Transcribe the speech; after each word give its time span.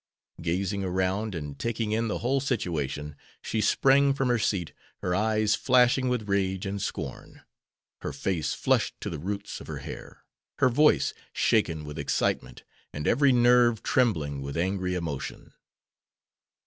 Gazing 0.41 0.83
around 0.83 1.35
and 1.35 1.59
taking 1.59 1.91
in 1.91 2.07
the 2.07 2.17
whole 2.25 2.39
situation, 2.39 3.15
she 3.39 3.61
sprang 3.61 4.15
from 4.15 4.29
her 4.29 4.39
seat, 4.39 4.73
her 5.03 5.13
eyes 5.13 5.53
flashing 5.53 6.09
with 6.09 6.27
rage 6.27 6.65
and 6.65 6.81
scorn, 6.81 7.43
her 8.01 8.11
face 8.11 8.55
flushed 8.55 8.99
to 9.01 9.11
the 9.11 9.19
roots 9.19 9.61
of 9.61 9.67
her 9.67 9.77
hair, 9.85 10.25
her 10.57 10.69
voice 10.69 11.13
shaken 11.33 11.85
with 11.85 11.99
excitement, 11.99 12.63
and 12.91 13.07
every 13.07 13.31
nerve 13.31 13.83
trembling 13.83 14.41
with 14.41 14.57
angry 14.57 14.95
emotion. 14.95 15.53